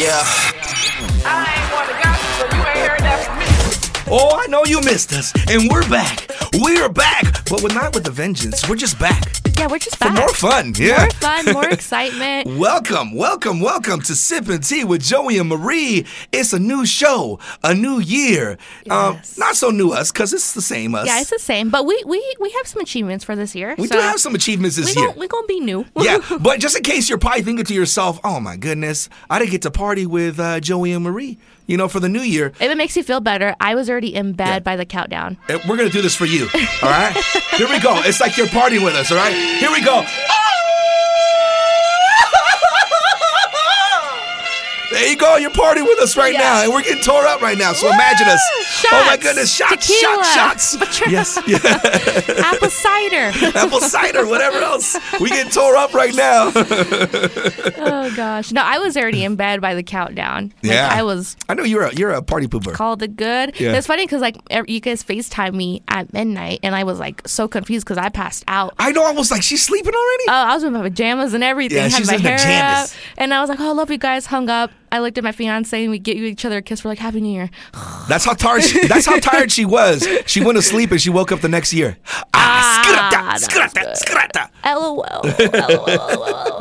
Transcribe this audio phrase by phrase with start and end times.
[0.00, 0.22] Yeah.
[1.26, 4.10] I ain't one to gossip, so you ain't heard that from me.
[4.10, 6.26] Oh, I know you missed us, and we're back.
[6.54, 8.66] We're back, but we're not with a vengeance.
[8.66, 10.72] We're just back Yeah, we're just for more fun.
[10.78, 11.00] Yeah.
[11.00, 12.58] More fun, more excitement.
[12.58, 16.06] Welcome, welcome, welcome to Sippin' Tea with Joey and Marie.
[16.32, 18.56] It's a new show, a new year.
[18.88, 19.36] Um, Yes.
[19.36, 21.06] not so new us, because it's the same us.
[21.06, 23.74] Yeah, it's the same, but we we we have some achievements for this year.
[23.76, 25.12] we so do have some achievements this we year.
[25.14, 25.84] We're gonna be new.
[26.00, 29.50] yeah, but just in case you're probably thinking to yourself, oh my goodness, I didn't
[29.50, 31.36] get to party with uh, Joey and Marie,
[31.70, 32.46] you know, for the new year.
[32.58, 34.58] if it makes you feel better, I was already in bed Yeah.
[34.70, 35.36] by the countdown.
[35.48, 36.48] Uh, We're gonna do this for you,
[36.82, 37.14] all right?
[37.56, 38.02] Here we go.
[38.02, 39.32] It's like you're partying with us, all right?
[39.34, 40.04] Here we go.
[44.92, 45.36] There you go.
[45.36, 46.40] You're partying with us right Yeah.
[46.40, 47.72] now, and we're getting tore up right now.
[47.72, 48.40] So imagine us.
[48.92, 49.52] Oh my goodness!
[49.54, 50.24] Shots, Tequila.
[50.24, 51.10] shots, shots.
[51.10, 51.58] Yes, yeah.
[52.44, 53.30] Apple cider.
[53.58, 54.96] Apple cider, whatever else.
[55.20, 56.50] We get tore up right now.
[56.56, 60.52] oh gosh, no, I was already in bed by the countdown.
[60.62, 60.88] Like, Yeah.
[60.90, 62.72] I was I know you're a you're a party pooper.
[62.72, 63.58] called it good.
[63.60, 63.74] Yeah.
[63.74, 67.48] It's funny because like you guys Facetime me at midnight, and I was like so
[67.48, 68.74] confused because I passed out.
[68.78, 69.04] I know.
[69.04, 70.24] I was like, she's sleeping already.
[70.28, 71.78] Oh, I was in my pajamas and everything.
[71.78, 72.84] Yeah, had she's my in her hair jammies.
[72.84, 74.70] up, and I was like, "Oh, I love you guys." Hung up.
[74.92, 76.84] I looked at my fiance, and we get each other a kiss.
[76.84, 77.50] We're like, "Happy New Year."
[78.08, 78.62] That's how tired.
[78.62, 80.06] She, that's how tired she was.
[80.26, 81.96] She went to sleep and she woke up the next year.
[82.34, 84.50] Ah, skrata, that skrata, was skrata.
[84.64, 85.04] LOL.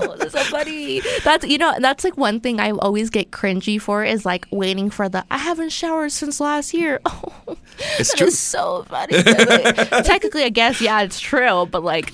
[0.03, 0.15] LOL.
[0.17, 1.01] That's so funny.
[1.23, 4.89] That's you know that's like one thing I always get cringy for is like waiting
[4.89, 6.99] for the I haven't showered since last year.
[7.05, 7.33] Oh,
[7.97, 8.29] It's true.
[8.29, 9.21] so funny.
[10.03, 12.13] Technically, I guess yeah, it's true, but like.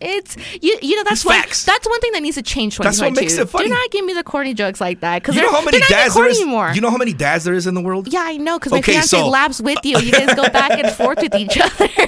[0.00, 0.78] It's you.
[0.82, 1.36] You know that's It's one.
[1.40, 1.64] facts.
[1.64, 2.76] That's one thing that needs to change.
[2.78, 3.66] That's what makes it funny.
[3.68, 6.14] Do not give me the corny jokes like that because You know how many dads
[6.14, 6.40] there is?
[6.40, 6.72] anymore.
[6.74, 8.12] You know how many dads there is in the world?
[8.12, 9.98] yeah, I know because my Okay, fiance so- laughs with you.
[9.98, 11.88] You guys go back and forth with each other.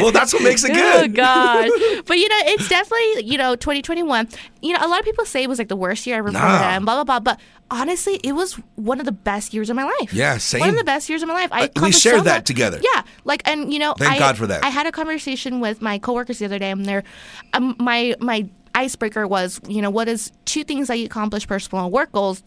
[0.00, 1.14] Well, that's what makes it Oh good.
[1.14, 1.70] God!
[2.06, 4.28] But you know, it's definitely you know 2021.
[4.60, 6.32] You know, a lot of people say it was like the worst year ever for
[6.34, 6.58] Nah.
[6.58, 6.84] them.
[6.84, 7.20] Blah blah blah.
[7.20, 10.12] But honestly, it was one of the best years of my life.
[10.12, 11.48] Yeah, One of the best years of my life.
[11.52, 12.44] I Uh, we shared so that much.
[12.46, 12.80] together.
[12.82, 14.64] Yeah, like and you know, Thank I, God for that.
[14.64, 17.04] I had a conversation with my coworkers the other day, and they're
[17.52, 21.84] um, my my icebreaker was you know what is two things that you accomplish personal
[21.84, 22.42] and work goals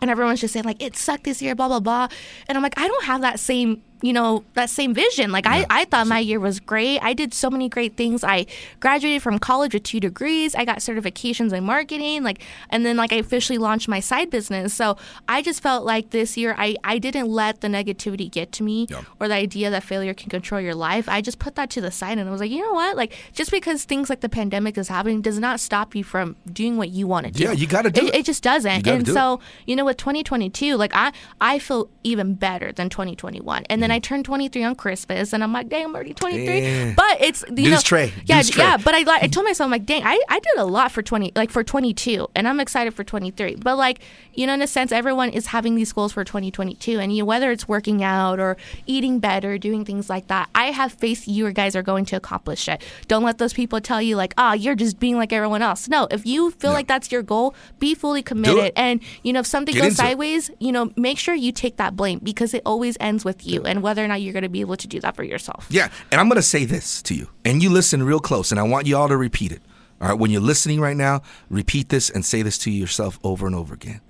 [0.00, 2.08] and everyone's just saying like it sucked this year blah blah blah.
[2.48, 5.32] And i'm like i don't have that same you know that same vision.
[5.32, 6.98] Like I, I thought my year was great.
[7.00, 8.22] I did so many great things.
[8.22, 8.44] I
[8.84, 10.54] graduated from college with two degrees.
[10.54, 12.38] I got certifications in marketing like
[12.68, 14.74] and then like i officially launched my side business.
[14.74, 14.86] So
[15.26, 18.86] i just felt like this year i, I didn't let the negativity get to me
[18.90, 19.04] Yeah.
[19.20, 21.08] or the idea that failure can control your life.
[21.08, 22.96] I just put that to the side and i was like you know what?
[22.98, 26.76] Like just because things like the pandemic is happening does not stop you from doing
[26.76, 27.44] what you want to do.
[27.44, 28.14] Yeah, you gotta do it.
[28.14, 28.26] it.
[28.26, 28.86] just doesn't.
[28.86, 29.14] And do it.
[29.14, 31.10] so you know with 2022 like i
[31.40, 35.52] i feel even better than 2021 and then i turned 23 on christmas and i'm
[35.52, 36.62] like dang i'm already 23 Mm.
[36.88, 36.94] Yeah.
[36.96, 38.64] but it's you Deuce know tray, yeah deuce tray.
[38.64, 40.92] yeah but i li- i told myself I'm like dang I, I did a lot
[40.92, 44.00] for 20 like for 22 and i'm excited for 23 but like
[44.34, 47.26] you know in a sense everyone is having these goals for 2022 and you know,
[47.26, 48.56] whether it's working out or
[48.86, 52.68] eating better doing things like that i have faith you guys are going to accomplish
[52.68, 55.88] it don't let those people tell you like ah you're just being like everyone else
[55.88, 59.46] no if you feel like that's your goal be fully committed and you know if
[59.46, 60.06] something Get goes into it.
[60.06, 63.62] sideways you know make sure you take that blame because it always ends with you
[63.62, 65.88] and whether or not you're going to be able to do that for yourself Yeah,
[66.10, 68.86] and I'm gonna say this to you, and you listen real close, and I want
[68.86, 69.62] you all to repeat it.
[70.00, 73.46] All right, when you're listening right now, repeat this and say this to yourself over
[73.46, 74.00] and over again.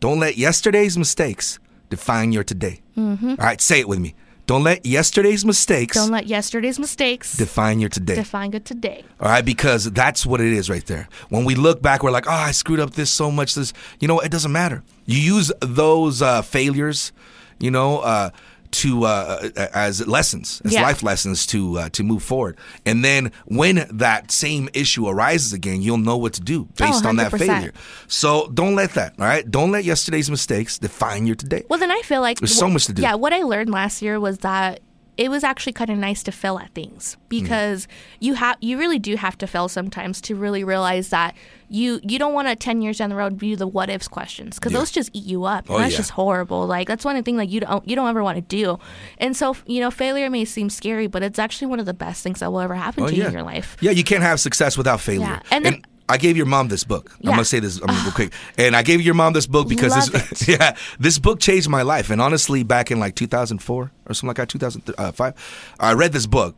[0.00, 2.80] Don't let yesterday's mistakes define your today.
[2.96, 3.34] Mm-hmm.
[3.34, 4.14] right, say it with me.
[4.50, 8.16] Don't let yesterday's mistakes don't let yesterday's mistakes define your today.
[8.16, 11.08] define your today All right, because that's what it is right there.
[11.28, 13.54] When we look back, we're like, oh, I screwed up this so much.
[13.54, 14.82] This, you know, it doesn't matter.
[15.06, 17.12] You use those uh, failures,
[17.60, 18.30] you know, uh,
[18.72, 20.82] to uh, as lessons, as Yeah.
[20.82, 22.56] life lessons to uh, to move forward.
[22.86, 27.16] And then when that same issue arises again, you'll know what to do based on
[27.16, 27.72] that failure.
[28.06, 29.14] So don't let that.
[29.18, 31.64] All right, don't let yesterday's mistakes define your today.
[31.68, 33.02] Well, then I feel like There's so much to do.
[33.02, 34.80] Yeah, what I learned last year was that
[35.16, 37.86] it was actually kind of nice to fail at things because
[38.20, 41.34] you have you really do have to fail sometimes to really realize that
[41.68, 44.58] you you don't want to 10 years down the road view the what ifs questions
[44.58, 45.66] because those just eat you up.
[45.68, 45.98] Oh, that's yeah.
[45.98, 46.66] just horrible.
[46.66, 48.78] Like that's one thing like you don't you don't ever want to do.
[49.18, 52.22] And so you know failure may seem scary but it's actually one of the best
[52.22, 53.76] things that will ever happen oh, to you in your life.
[53.78, 55.20] Oh, Yeah, you can't have success without failure.
[55.20, 57.12] Yeah, and then- I gave your mom this book.
[57.24, 59.92] I'm gonna say this um, real quick, and I gave your mom this book because
[59.96, 62.10] Love this, yeah, this book changed my life.
[62.10, 66.56] And honestly, back in like 2004 or something like that, 2005, I read this book,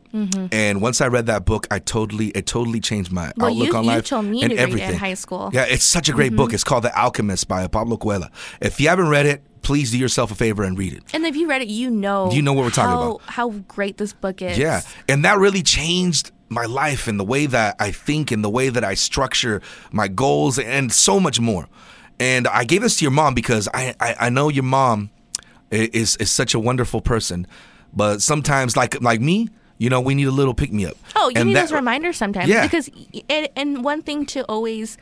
[0.51, 3.41] and once I read that book, I totally, it totally changed my Mm-hmm.
[3.41, 4.99] Well, outlook you- on you life told me and to read it in everything.
[4.99, 5.51] high school.
[5.53, 6.53] Yeah, it's such a great book.
[6.53, 8.29] It's called The Alchemist by Pablo Coelho.
[8.61, 11.03] If you haven't read it, please do yourself a favor and read it.
[11.15, 13.21] and if you read it you know You know what we're talking how, about.
[13.29, 14.81] how great this book is Yeah.
[15.09, 18.69] And that really changed my life and the way that I think and the way
[18.71, 19.61] that I structure
[19.91, 21.67] my goals and so much more.
[22.21, 25.11] and I gave this to your mom because I I, I know your mom
[25.71, 27.47] is is such a wonderful person,
[27.93, 30.97] but sometimes like like me, you know, we need a little pick me up.
[31.17, 32.49] Oh, you And need that- those reminders sometimes.
[32.49, 32.63] Yeah.
[32.67, 32.91] Because
[33.31, 34.97] and, and one thing to always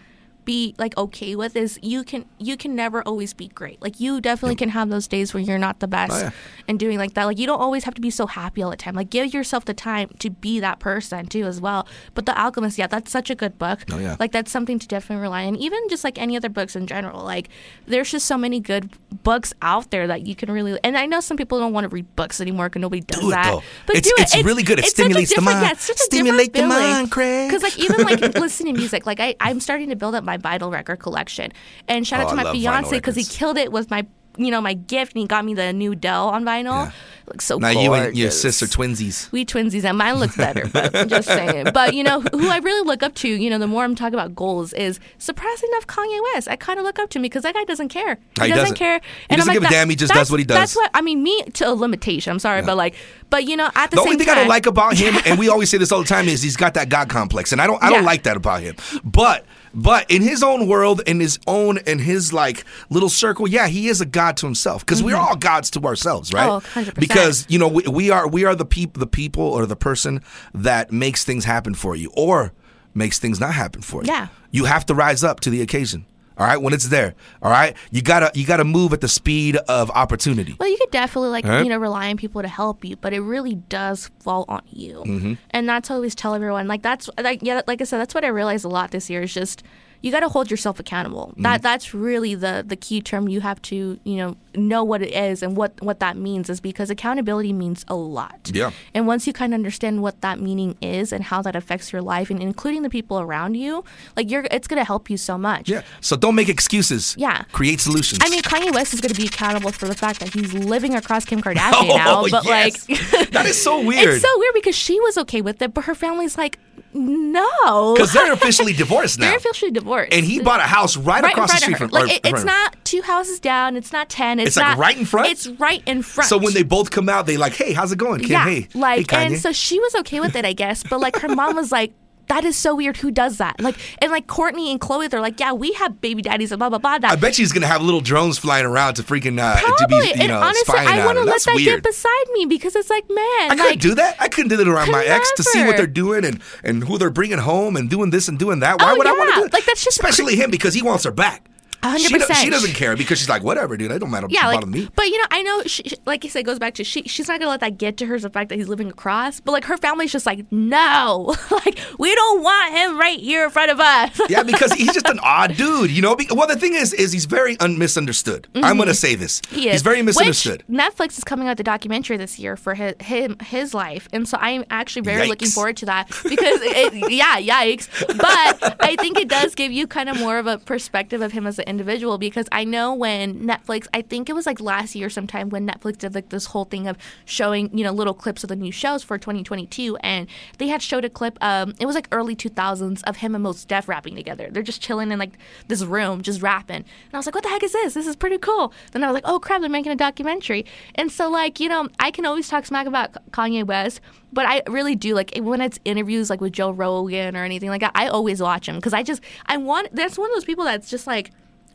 [0.51, 3.79] be like okay with is you can you can never always be great.
[3.81, 6.31] Like you definitely can have those days where you're not the best Oh, yeah.
[6.69, 7.25] and doing like that.
[7.31, 8.95] Like you don't always have to be so happy all the time.
[8.95, 11.87] Like give yourself the time to be that person too as well.
[12.15, 13.81] But The Alchemist, yeah, that's such a good book.
[13.93, 14.17] Oh, yeah.
[14.19, 15.55] Like that's something to definitely rely on.
[15.57, 17.23] Even just like any other books in general.
[17.25, 17.49] Like
[17.87, 18.91] there's just so many good
[19.23, 21.89] books out there that you can really and I know some people don't want to
[21.89, 23.51] read books anymore because nobody does Do that.
[23.51, 23.63] though.
[23.87, 24.35] But It's- do it.
[24.35, 24.79] it's really good.
[24.81, 25.63] It stimulates the mind.
[25.63, 27.49] Yeah, it's such a Stimulate the mind, Craig.
[27.51, 30.39] Because like even like listening to music, like I I'm starting to build up my
[30.41, 31.53] vinyl record collection.
[31.89, 34.07] And shout Oh, out to I my fiance because he killed it with my
[34.37, 36.87] you know my gift and he got me the new Adele on vinyl.
[36.87, 36.93] Yeah.
[37.27, 37.61] Like so cool.
[37.61, 39.31] now you and your sister twinsies.
[39.33, 41.69] We twinsies, and mine looks better, but I'm just saying.
[41.75, 44.15] But you know, who I really look up to, you know, the more I'm talking
[44.15, 46.49] about goals, is surprisingly enough Kanye West.
[46.49, 48.19] I kind of look up to him because that guy doesn't care.
[48.39, 48.77] No, he doesn't, doesn't.
[48.77, 49.01] care.
[49.29, 50.57] He doesn't I'm give a damn, he just does what he does.
[50.59, 51.23] That's what I mean.
[51.23, 52.33] Me to a limitation.
[52.33, 52.95] I'm sorry, but like,
[53.31, 55.15] but you know, at the, The same only thing time, I don't like about him,
[55.27, 57.61] and we always say this all the time, is he's got that God complex, and
[57.61, 58.07] I don't, I don't Yeah.
[58.07, 58.75] like that about him.
[59.05, 63.69] But, but in his own world, in his own, in his like little circle, yeah,
[63.69, 66.49] he is a God to himself because we're all gods to ourselves, right?
[66.49, 66.79] Mm-hmm.
[66.79, 66.95] Oh, 100%.
[66.99, 70.23] Because you know we, we are we are the people, the people or the person
[70.55, 72.53] that makes things happen for you, or
[72.95, 74.09] makes things not happen for you.
[74.13, 74.29] Yeah.
[74.51, 76.07] you have to rise up to the occasion.
[76.41, 77.15] All right, when it's there.
[77.43, 80.57] All right, you gotta you gotta move at the speed of opportunity.
[80.59, 81.63] Well, you could definitely like Right?
[81.63, 85.03] you know rely on people to help you, but it really does fall on you.
[85.07, 85.35] Mm-hmm.
[85.51, 86.67] And that's what I always tell everyone.
[86.67, 89.21] Like that's like yeah, like I said, that's what I realized a lot this year
[89.21, 89.63] is just
[90.03, 91.29] you got to hold yourself accountable.
[91.33, 91.43] Mm-hmm.
[91.43, 95.13] That that's really the the key term you have to you know know what it
[95.13, 98.51] is and what what that means is because accountability means a lot.
[98.53, 98.71] Yeah.
[98.95, 102.03] And once you kind of understand what that meaning is and how that affects your
[102.03, 103.85] life and including the people around you,
[104.17, 105.69] like you're it's gonna help you so much.
[105.69, 105.83] Yeah.
[106.01, 107.15] So don't make excuses.
[107.19, 107.45] Yeah.
[107.53, 108.21] Create solutions.
[108.25, 110.95] I mean, Kanye West is going to be accountable for the fact that he's living
[110.95, 112.23] across Kim Kardashian now.
[112.23, 112.89] But Oh, yes.
[112.89, 114.09] like, that is so weird.
[114.09, 116.59] it's so weird because she was okay with it, but her family's like,
[116.93, 119.29] no, Because they're officially divorced now.
[119.29, 120.13] they're officially divorced.
[120.13, 122.45] and he bought a house right, right across the street from Like or- it, it's
[122.45, 123.77] not two houses down.
[123.77, 124.39] It's not ten.
[124.41, 125.29] It's, It's, like, not right in front?
[125.29, 126.29] It's right in front.
[126.29, 128.31] So when they both come out, they like, hey, how's it going, Kim?
[128.31, 130.83] yeah, hey, like, hey, and so she was okay with it, I guess.
[130.83, 131.93] But like her mom was like.
[132.31, 132.97] That is so weird.
[132.99, 133.61] Who does that?
[133.61, 136.69] Like, and like Kourtney and Khloé, they're like, yeah, we have baby daddies and blah
[136.69, 136.99] blah blah.
[136.99, 140.01] That I bet she's gonna have little drones flying around to freaking uh, to Probably.
[140.01, 141.83] be, you and know, honestly, I want to let that weird.
[141.83, 144.17] get beside me because it's like, man, I couldn't like, do that.
[144.21, 146.97] I couldn't do that around my ex to see what they're doing and, and who
[146.99, 148.81] they're bringing home and doing this and doing that.
[148.81, 149.41] Why Oh, would I want to yeah.
[149.41, 149.53] do it?
[149.53, 151.45] Like, that's just especially him because he wants her back.
[151.83, 153.91] A hundred She, do- she doesn't care because she's like, whatever, dude.
[153.91, 154.27] It don't matter.
[154.31, 154.89] yeah, like, me.
[154.95, 157.03] but you know, I know, she, like you said, it goes back to she.
[157.05, 158.19] She's not gonna let that get to her.
[158.19, 162.15] The fact that he's living across, but like her family's just like, no, like we
[162.15, 164.21] don't want him right here in front of us.
[164.29, 166.17] yeah, because he's just an odd dude, you know.
[166.31, 168.47] Well, the thing is, is he's very un- misunderstood.
[168.55, 169.41] I'm gonna say this.
[169.41, 169.57] Mm-hmm.
[169.57, 169.73] He is.
[169.73, 170.65] He's very misunderstood.
[170.67, 174.29] Which Netflix is coming out the documentary this year for his him, his life, and
[174.29, 177.89] so I'm actually very looking forward to that because it, yeah, yikes.
[178.07, 181.47] But I think it does give you kind of more of a perspective of him
[181.47, 185.09] as an individual because I know when Netflix, I think it was like last year
[185.09, 188.49] sometime when Netflix did like this whole thing of showing you know little clips of
[188.49, 190.27] the new shows for 2022, and
[190.59, 191.39] they had showed a clip.
[191.41, 194.49] Um, it was like early 2000s of him and Mos Def rapping together.
[194.51, 195.39] They're just chilling in like
[195.69, 197.95] this room, just rapping, and I was like, what the heck is this?
[197.95, 198.73] This is pretty cool.
[198.93, 200.67] Then I was like, oh crap, they're making a documentary,
[200.97, 204.01] and so like you know I can always talk smack about Kanye West.
[204.33, 207.81] But I really do like when it's interviews like with Joe Rogan or anything like
[207.81, 207.93] that.
[207.95, 209.95] I always watch him because I just I want.
[209.95, 211.31] That's one of those people that's just like,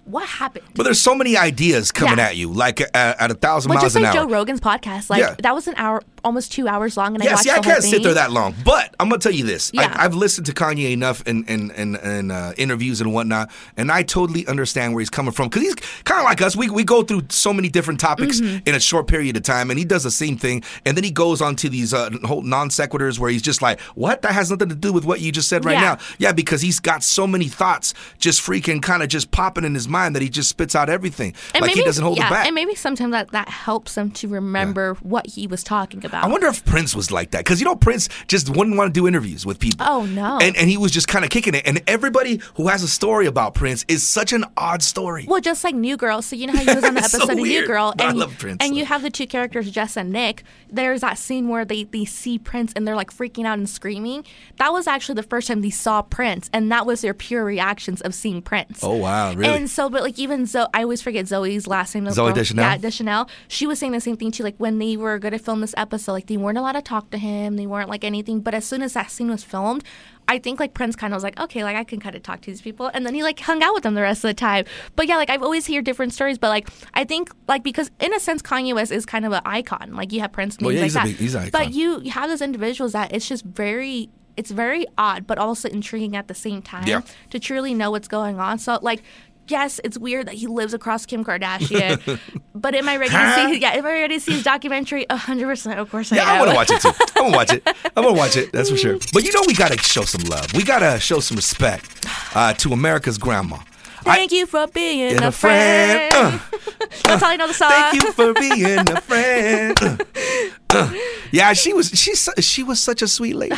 [0.06, 0.66] what happened?
[0.76, 2.26] But there's so many ideas coming Yeah.
[2.28, 4.26] at you, like uh, at a thousand But miles just an like hour.
[4.26, 5.36] Joe Rogan's podcast, like Yeah.
[5.42, 7.84] that was an hour, almost two hours long, and I Yeah, watched see, I can't
[7.84, 8.54] sit there that long.
[8.66, 9.96] But I'm gonna tell you this: Yeah.
[9.98, 13.92] I, I've listened to Kanye enough in in in, in uh, interviews and whatnot, and
[13.92, 16.56] I totally understand where he's coming from because he's kind of like us.
[16.56, 18.68] We we go through so many different topics Mm-hmm.
[18.68, 21.12] in a short period of time, and he does the same thing, and then he
[21.12, 24.24] goes on to these uh, whole non sequiturs where he's just like, "What?
[24.24, 25.82] That has nothing to do with what you just said right Yeah.
[25.82, 29.74] now." Yeah, because he's got so many thoughts just freaking kind of just popping in
[29.76, 32.46] his mind that he just spits out everything like he doesn't hold yeah, it back.
[32.48, 36.15] And maybe sometimes that, that helps him to remember what he was talking about.
[36.24, 39.00] I wonder if Prince was like that because you know Prince just wouldn't want to
[39.00, 39.86] do interviews with people.
[39.88, 40.38] Oh, no.
[40.42, 41.64] And and he was just kind of kicking it.
[41.68, 45.26] And everybody who has a story about Prince is such an odd story.
[45.28, 46.22] Well, just like New Girl.
[46.22, 47.66] So you know how he was on the It's so episode of New.
[47.68, 48.78] Girl, But I and love Prince, and though.
[48.78, 50.44] you have the two characters, Jess and Nick.
[50.70, 54.24] There's that scene where they they see Prince and they're like freaking out and screaming.
[54.58, 58.02] That was actually the first time they saw Prince, and that was their pure reactions
[58.02, 58.84] of seeing Prince.
[58.84, 59.54] Oh, wow, really?
[59.54, 62.06] And so, but like even Zooey, I always forget Zooey's last name.
[62.06, 62.64] Zooey Deschanel?
[62.64, 63.30] Yeah, Deschanel.
[63.48, 64.44] She was saying the same thing too.
[64.44, 66.82] Like when they were going to film this episode so like they weren't allowed to
[66.82, 67.56] talk to him.
[67.58, 68.40] They weren't like anything.
[68.42, 69.84] But as soon as that scene was filmed,
[70.28, 72.42] I think like Prince kind of was like, okay, like I can kind of talk
[72.42, 74.34] to these people, and then he like hung out with them the rest of the
[74.36, 74.66] time.
[74.96, 78.14] But yeah, like I've always heard different stories, but like I think like because in
[78.14, 79.94] a sense Kanye West is kind of an icon.
[79.96, 81.04] Like you have Prince, Well, yeah, like he's that.
[81.06, 81.52] big- he's an icon.
[81.52, 85.70] But you you have those individuals that it's just very it's very odd, but also
[85.70, 87.02] intriguing at the same time Yeah.
[87.30, 88.60] to truly know what's going on.
[88.60, 89.02] So like.
[89.48, 92.20] Yes, it's weird that he lives across Kim Kardashian,
[92.56, 93.48] but am I ready Huh?
[93.48, 93.60] to see?
[93.62, 95.06] Yeah, am I ready to see his documentary?
[95.10, 96.30] hundred percent, of course I Yeah, am.
[96.30, 96.92] I want to watch it too.
[97.16, 97.68] I want to watch it.
[97.96, 98.52] I want to watch it.
[98.52, 98.98] That's for sure.
[99.14, 100.52] But you know, we gotta show some love.
[100.54, 103.58] We gotta show some respect uh, to America's grandma.
[104.04, 106.14] Thank you for being a, friend.
[106.14, 106.40] friend.
[107.06, 107.70] That's all I know the song.
[107.72, 109.76] Thank you for being a friend.
[109.82, 109.98] Uh,
[110.70, 110.94] uh.
[111.32, 113.56] yeah, she was she she was such a sweet lady,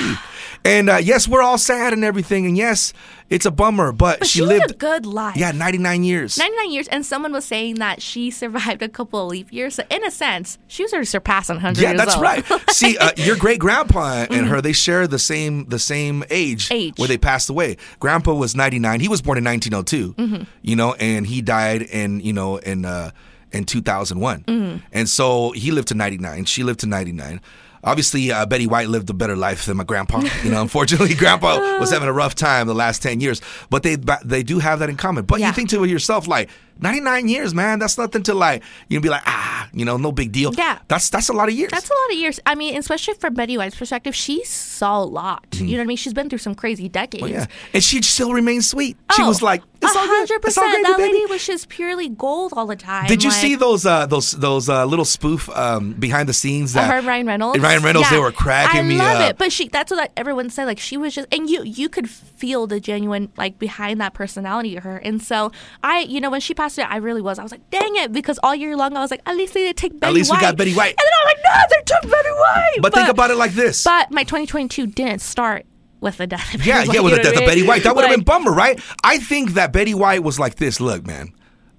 [0.64, 2.94] and uh, yes, we're all sad and everything, and yes,
[3.30, 5.36] it's a bummer, but, But she, she, lived a good life.
[5.36, 6.38] yeah ninety nine years.
[6.38, 9.76] 99 years, and someone was saying that she survived a couple of leap years.
[9.76, 12.24] So, in a sense, she was already surpassing 100 Yeah, years that's old.
[12.24, 12.46] right.
[12.72, 16.74] See, uh, your great grandpa and her, they share the same the same age, Mm-hmm.
[16.74, 16.98] Age.
[17.00, 17.78] where they passed away.
[18.00, 19.00] Grandpa was 99.
[19.02, 20.44] He was born in 1902, Mm-hmm.
[20.62, 23.12] you know, and he died in, you know, in uh
[23.52, 24.44] in 2001.
[24.44, 24.78] Mm-hmm.
[24.92, 26.46] And so he lived to 99.
[26.46, 27.40] She lived to 99.
[27.84, 30.22] Obviously, uh, Betty White lived a better life than my grandpa.
[30.44, 33.42] You know, unfortunately, grandpa was having a rough time the last 10 years.
[33.70, 35.26] But they they do have that in common.
[35.26, 39.02] But you think to yourself, like, 99 years, man, that's nothing to like, you know,
[39.02, 40.54] be like, ah, you know, no big deal.
[40.56, 40.80] Yeah.
[40.88, 41.72] That's that's a lot of years.
[41.72, 42.40] That's a lot of years.
[42.46, 45.46] I mean, especially from Betty White's perspective, she saw a lot.
[45.54, 45.98] You know what I mean?
[45.98, 47.24] She's been through some crazy decades.
[47.24, 47.46] Oh, yeah.
[47.74, 48.98] And she still remains sweet.
[49.16, 50.10] She Oh, was like, it's all good.
[50.10, 50.72] hundred It's all percent.
[50.72, 51.14] gravy, That baby.
[51.20, 53.08] lady was just purely gold all the time.
[53.08, 56.74] Did you like- see those uh, those those uh, little spoof um, behind the scenes
[56.74, 57.60] that her Ryan Reynolds.
[57.60, 59.30] Ryan Reynolds, they were cracking I me love up.
[59.32, 60.66] it, but she that's what everyone said.
[60.66, 64.76] Like she was just, and you you could feel the genuine like behind that personality
[64.78, 64.98] of her.
[64.98, 65.52] And so
[65.84, 67.40] I, you know, when she passed I really was.
[67.40, 69.62] I was like, dang it, because all year long I was like, at least they
[69.66, 70.42] didn't take Betty least we White.
[70.42, 70.90] got Betty White.
[70.92, 72.78] And then I was like, no, they took Betty White.
[72.82, 73.84] But, think about it like this.
[73.84, 75.66] But my 2022 didn't start
[76.00, 76.94] with the death of Betty yeah, White.
[76.94, 77.68] yeah, with the death of I Betty?
[77.68, 78.80] White, that would have Like, been bummer, right?
[79.04, 80.80] I think that Betty White was like this.
[80.80, 81.34] Look, man,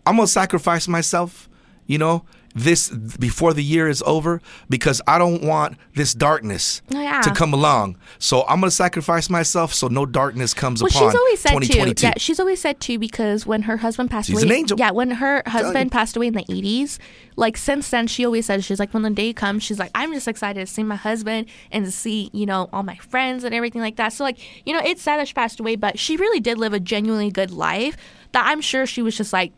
[0.07, 1.49] I'm gonna sacrifice myself.
[1.87, 2.25] You know,
[2.55, 7.21] this before the year is over because I don't want this darkness Oh, yeah.
[7.21, 7.97] to come along.
[8.19, 11.61] So I'm gonna sacrifice myself so no darkness comes Well, upon she's always said too.
[11.61, 12.07] 2022.
[12.07, 14.79] Yeah, she's always said too because when her husband passed She's away, an angel.
[14.79, 16.99] yeah, when her husband passed away in the eighties,
[17.37, 20.13] like since then she always says she's like when the day comes, she's like I'm
[20.13, 23.55] just excited to see my husband and to see you know all my friends and
[23.55, 24.13] everything like that.
[24.13, 26.73] So like you know it's sad that she passed away, but she really did live
[26.73, 27.97] a genuinely good life.
[28.33, 29.53] That I'm sure she was just like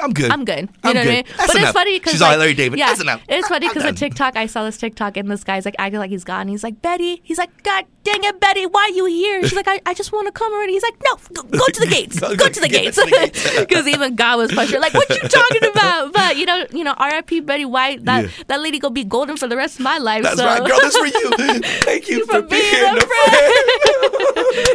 [0.00, 0.30] I'm good.
[0.30, 0.60] I'm good.
[0.62, 1.06] You I'm know good.
[1.06, 1.24] what I mean?
[1.36, 1.68] That's but enough.
[1.68, 2.78] it's funny because she's like, all Larry David.
[2.78, 3.22] Yeah, That's enough.
[3.28, 3.94] it's funny because on.
[3.94, 6.48] TikTok, I saw this TikTok and this guy's like acting like he's gone.
[6.48, 7.20] He's like Betty.
[7.24, 9.42] He's like God dang it, Betty, why are you here?
[9.42, 10.74] She's like I, I just want to come already.
[10.74, 12.20] He's like No, go, go to the gates.
[12.20, 12.96] Go- Go, to the gates.
[12.96, 13.58] to the gates.
[13.66, 14.80] Because even God was frustrated.
[14.82, 16.12] Like what you talking about?
[16.12, 17.40] But you know, you know, R.I.P.
[17.40, 18.04] Betty White.
[18.04, 18.30] That Yeah.
[18.48, 20.22] that lady gonna be golden for the rest of my life.
[20.22, 20.44] That's so.
[20.46, 20.78] right, girl.
[20.82, 21.30] This for you.
[21.82, 24.66] Thank you, for, for being, being a a friend.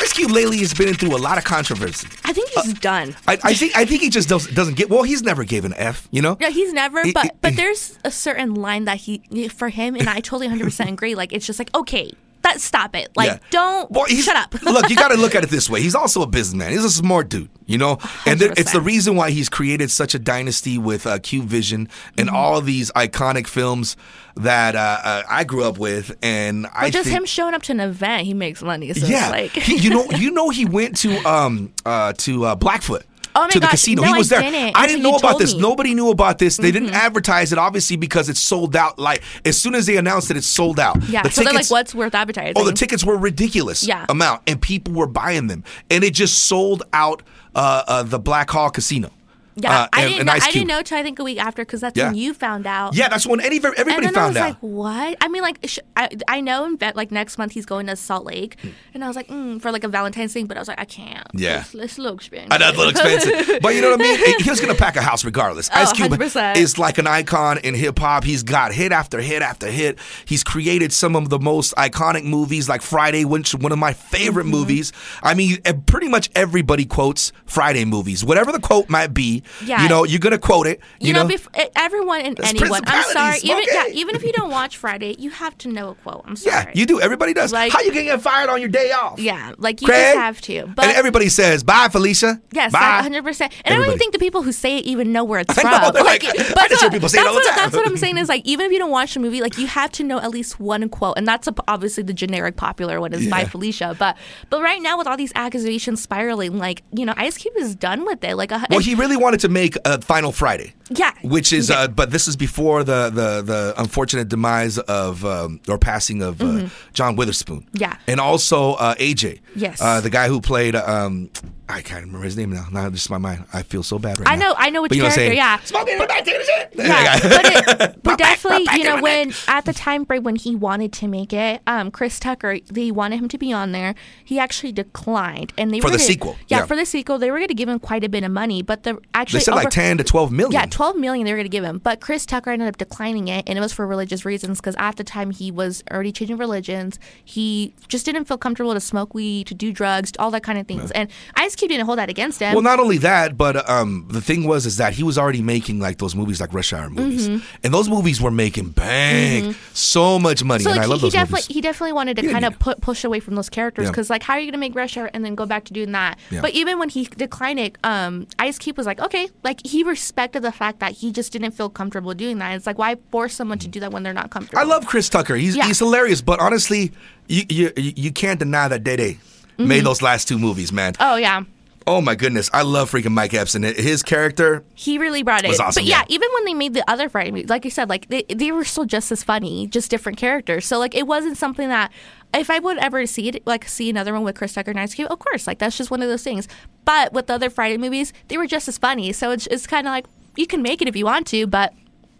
[0.00, 2.08] Ice Cube lately has been through a lot of controversy.
[2.24, 3.14] I think he's done.
[3.28, 4.88] I, I think I think he just doesn't, doesn't get.
[4.90, 6.08] Well, he's never gave an F.
[6.10, 6.36] You know.
[6.40, 7.02] Yeah, he's never.
[7.04, 10.46] He- But he- but there's a certain line that he for him, and I totally
[10.46, 11.14] 100 percent agree.
[11.14, 13.08] Like it's just like okay, that stop it.
[13.16, 13.38] Like Yeah.
[13.50, 14.54] don't he's- shut up.
[14.62, 15.82] look, you got to look at it this way.
[15.82, 16.72] He's also a businessman.
[16.72, 17.98] He's a smart dude, you know.
[18.26, 22.28] And it's the reason why he's created such a dynasty with uh, Cube Vision and
[22.28, 22.36] Mm-hmm.
[22.36, 23.96] all these iconic films
[24.36, 26.16] that uh, uh, I grew up with.
[26.22, 28.92] And I just think, him showing up to an event, he makes money.
[28.94, 32.54] So yeah, it's like you know, you know, he went to um uh to uh,
[32.54, 33.04] Blackfoot.
[33.34, 34.02] Oh my to the gosh, casino.
[34.02, 34.50] no, he was I there.
[34.50, 35.52] didn't I didn't know about this.
[35.52, 35.58] me.
[35.60, 35.68] Mm-hmm.
[35.68, 36.56] Nobody knew about this.
[36.56, 38.98] They didn't advertise it, obviously, because it's sold out.
[38.98, 41.02] Like as soon as they announced it, it's sold out.
[41.08, 41.22] yeah.
[41.22, 42.54] The so they're like, what's worth advertising?
[42.56, 44.06] Oh, the tickets were ridiculous Yeah.
[44.08, 47.22] amount, and people were buying them, and it just sold out
[47.54, 49.10] uh, uh, the Black Hall Casino.
[49.56, 50.26] Yeah, uh, I and- didn't.
[50.26, 52.06] Know, I didn't know till I think a week after because that's Yeah.
[52.08, 52.94] when you found out.
[52.94, 54.62] Yeah, that's when any, everybody And then found I out.
[54.62, 57.52] was like, "What?" I mean, like, sh- I, I know, in bet like next month
[57.52, 58.56] he's going to Salt Lake,
[58.94, 60.84] and I was like, mm, for like a Valentine's thing, but I was like, I
[60.84, 61.26] can't.
[61.34, 61.60] Yeah.
[61.60, 62.48] it's, it's a little expensive.
[62.52, 64.40] I know it's a little expensive, but you know what I mean.
[64.40, 65.68] He was gonna pack a house regardless.
[65.72, 66.56] Oh, Ice Cube 100%.
[66.56, 68.24] is like an icon in hip hop.
[68.24, 69.98] He's got hit after hit after hit.
[70.24, 74.44] He's created some of the most iconic movies, like Friday, which one of my favorite
[74.44, 74.50] Mm-hmm.
[74.52, 74.92] movies.
[75.22, 79.39] I mean, eh, pretty much everybody quotes Friday movies, whatever the quote might be.
[79.64, 79.82] Yeah.
[79.82, 80.80] you know, you're gonna quote it.
[81.00, 82.82] You, you know, know, bef- everyone and That's anyone.
[82.86, 83.38] I'm sorry.
[83.42, 86.22] Even yeah, even if you don't watch Friday, you have to know a quote.
[86.26, 86.54] I'm sorry.
[86.66, 87.00] yeah, you do.
[87.00, 87.52] Everybody does.
[87.52, 89.18] Like- How you gonna get fired on your day off?
[89.18, 90.14] Yeah, like you Craig?
[90.14, 90.66] just have to.
[90.74, 92.40] But and everybody says bye, Felicia.
[92.52, 92.78] Yes, bye.
[93.02, 93.52] hundred percent.
[93.64, 95.70] And I don't even think the people who say it even know where it's from.
[95.70, 97.74] know, like, I but just that's hear what- people say it all the what- That's
[97.76, 99.90] what I'm saying is like even if you don't watch the movie, like you have
[99.92, 103.28] to know at least one quote, and that's a, obviously the generic popular one is
[103.28, 103.96] by Felicia.
[103.98, 104.16] But
[104.50, 108.04] but right now with all these accusations spiraling, like you know, Ice Cube is done
[108.04, 108.36] with it.
[108.36, 110.74] Like a, Well, he really wanted to make a Final Friday.
[110.90, 111.80] Yeah, which is he did.
[111.80, 116.42] uh, but this is before the the the unfortunate demise of um, or passing of
[116.42, 117.60] uh, John Witherspoon.
[117.60, 117.76] Mm-hmm.
[117.78, 117.96] Yeah.
[118.08, 119.40] and also uh, AJ.
[119.54, 119.80] Yes.
[119.80, 120.74] uh, the guy who played.
[120.74, 121.30] Um,
[121.68, 122.66] I can't remember his name now.
[122.72, 123.44] Now it's just my mind.
[123.52, 124.48] I feel so bad right I now.
[124.48, 125.36] know, I know which But you know what I'm character.
[125.36, 125.38] saying?
[125.38, 126.70] Yeah, Smoking in the back, taking a shit.
[126.74, 130.24] yeah, but, it, but definitely, back you know, in my when at the time frame
[130.24, 133.70] when he wanted to make it, um, Chris Tucker, they wanted him to be on
[133.70, 133.94] there.
[134.24, 136.66] He actually declined, and they For were the gonna- sequel, Yeah, yeah.
[136.66, 138.82] for the sequel, they were going to give him quite a bit of money, but
[138.82, 140.50] the They actually said like ten to twelve million.
[140.52, 141.78] Yeah, 12 million they were going to give him.
[141.78, 144.96] But Chris Tucker ended up declining it, and it was for religious reasons because at
[144.96, 146.98] the time he was already changing religions.
[147.24, 150.66] He just didn't feel comfortable to smoke weed, to do drugs, all that kind of
[150.66, 150.90] things.
[150.92, 152.54] And Ice Cube didn't hold that against him.
[152.54, 155.78] Well, not only that, but um, the thing was is that he was already making
[155.80, 160.42] like those movies, like Rush Hour movies, and those movies were making bang so much
[160.44, 160.64] money, Mm-hmm.
[160.64, 161.54] so and like, I he, love he those definitely movies.
[161.56, 162.48] he definitely wanted to Yeah, kind yeah.
[162.48, 163.90] of put push away from those characters Yeah.
[163.90, 165.72] because like how are you going to make Rush Hour and then go back to
[165.72, 166.18] doing that?
[166.30, 166.40] Yeah.
[166.40, 170.42] But even when he declined it, um, Ice Cube was like, okay, like he respected
[170.42, 172.54] the fact that he just didn't feel comfortable doing that.
[172.54, 174.60] It's like why force someone to do that when they're not comfortable?
[174.60, 175.36] I love Chris Tucker.
[175.36, 175.66] He's Yeah.
[175.66, 176.92] he's hilarious, but honestly,
[177.28, 179.18] you you you can't deny that Day Day
[179.58, 179.84] made mm-hmm.
[179.84, 180.94] those last two movies, man.
[181.00, 181.42] Oh yeah.
[181.86, 184.62] Oh my goodness, I love freaking Mike Epps and his character.
[184.74, 185.58] He really brought it.
[185.58, 186.04] Awesome, but yeah, yeah.
[186.14, 188.64] even when they made the other Friday movies, like I said, like they, they were
[188.64, 190.66] still just as funny, just different characters.
[190.66, 191.90] So like it wasn't something that
[192.34, 194.94] if I would ever see it, like see another one with Chris Tucker and Ice
[194.94, 196.48] Cube, of course, like that's just one of those things.
[196.84, 199.12] But with the other Friday movies, they were just as funny.
[199.12, 200.06] So it's, it's kind of like
[200.40, 201.72] you can make it if you want to, but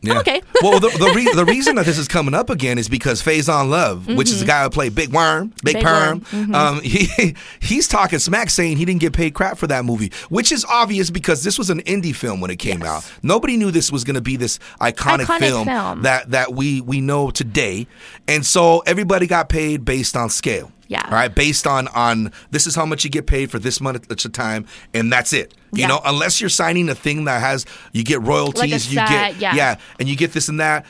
[0.06, 0.40] okay.
[0.62, 3.68] well, the the, re- the reason that this is coming up again is because Faison
[3.68, 7.34] Love, which is the guy who played Big Worm, Big, Big Perm, Worm, um, he
[7.60, 11.10] he's talking smack, saying he didn't get paid crap for that movie, which is obvious
[11.10, 12.88] because this was an indie film when it came Yes.
[12.88, 13.12] out.
[13.22, 16.02] Nobody knew this was going to be this iconic, Iconic film, film.
[16.02, 17.86] that that we we know today,
[18.28, 20.72] and so everybody got paid based on scale.
[20.90, 21.02] Yeah.
[21.04, 21.32] All right.
[21.32, 24.66] Based on on this is how much you get paid for this much of time,
[24.92, 25.54] and that's it.
[25.72, 25.86] You Yeah.
[25.86, 29.54] know, unless you're signing a thing that has you get royalties, you set, get yeah.
[29.54, 30.84] yeah, and you get this and that.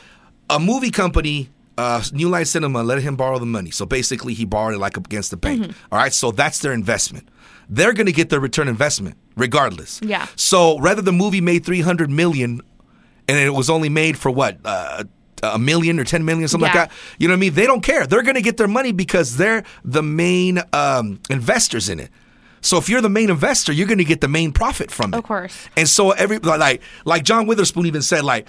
[0.49, 3.69] A movie company, uh, New Line Cinema, let him borrow the money.
[3.69, 5.61] So basically, he borrowed it like against the bank.
[5.61, 5.93] Mm-hmm.
[5.93, 7.29] All right, so that's their investment.
[7.69, 9.99] They're going to get their return investment regardless.
[10.03, 10.27] Yeah.
[10.35, 12.61] So rather the movie made three hundred million,
[13.29, 14.57] and it was only made for what.
[14.65, 15.03] Uh,
[15.43, 16.81] a million or 10 million, something Yeah.
[16.81, 16.97] like that.
[17.19, 17.53] You know what I mean?
[17.53, 18.05] They don't care.
[18.07, 22.09] They're going to get their money because they're the main um, investors in it.
[22.61, 25.17] So if you're the main investor, you're going to get the main profit from it.
[25.17, 25.67] Of course.
[25.75, 28.47] And so every like like John Witherspoon even said like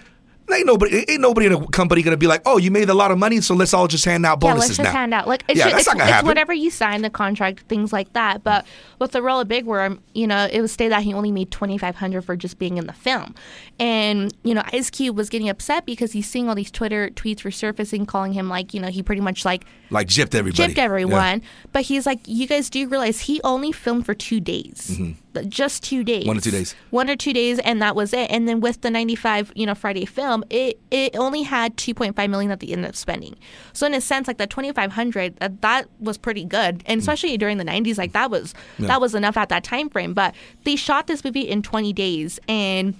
[0.50, 3.10] ain't nobody ain't nobody in a company gonna be like oh you made a lot
[3.10, 4.98] of money so let's all just hand out bonuses Yeah, let's just now.
[5.00, 5.28] hand out.
[5.28, 6.26] Like it's, Yeah, just, that's it's, not gonna it's happen.
[6.28, 8.42] whatever you sign the contract, things like that.
[8.44, 8.66] But
[8.98, 11.50] with the role of Big Worm, you know, it was stated that he only made
[11.50, 13.34] twenty five hundred for just being in the film,
[13.78, 17.40] and you know, Ice Cube was getting upset because he's seeing all these Twitter tweets
[17.40, 20.74] resurfacing, calling him like, you know, he pretty much like Like gypped everybody.
[20.74, 21.42] gypped everyone.
[21.72, 25.06] But he's like, you guys do realize he only filmed for two days, But
[25.48, 26.26] just two days.
[26.26, 26.74] One or two days.
[26.90, 28.30] one or two days, and that was it.
[28.30, 31.94] And then with the ninety five, you know, Friday film, it it only had two
[31.94, 33.36] point five million at the end of spending.
[33.72, 36.98] So in a sense, like the twenty five hundred, that that was pretty good, and
[36.98, 37.02] mm.
[37.02, 40.14] especially during the nineties, like that was that was enough at that time frame.
[40.14, 42.94] But they shot this movie in twenty days, and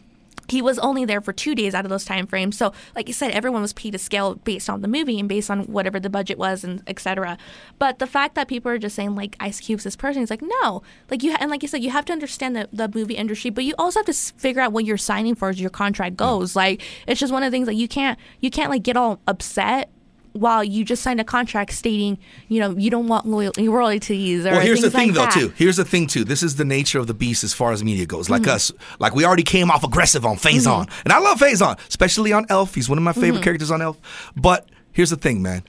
[0.53, 2.57] he was only there for two days out of those time frames.
[2.57, 5.51] So, like you said, everyone was paid to scale based on the movie and based
[5.51, 7.39] on whatever the budget was and etc.
[7.79, 10.43] But the fact that people are just saying like Ice Cube's this person, it's like
[10.43, 13.51] no, like you and like you said, you have to understand the, the movie industry,
[13.51, 16.55] but you also have to figure out what you're signing for as your contract goes.
[16.55, 19.21] Like it's just one of the things that you can't you can't like get all
[19.27, 19.91] upset.
[20.33, 22.19] While you just signed a contract stating,
[22.49, 25.49] you know, you don't want loyal royalties or Well, here's the thing, like though, that.
[25.49, 25.53] too.
[25.57, 26.25] Here's the thing, too.
[26.25, 28.31] This is the nature of the beast as far as media goes.
[28.31, 28.51] Like Mm-hmm.
[28.51, 32.47] us, like we already came off aggressive on Faison, and I love Faison, especially on
[32.49, 32.75] Elf.
[32.75, 33.43] He's one of my favorite Mm-hmm.
[33.43, 33.99] characters on Elf.
[34.37, 35.63] But here's the thing, man.